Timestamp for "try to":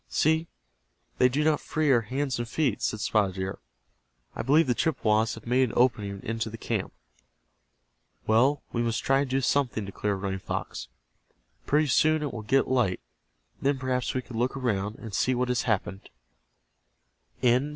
9.03-9.27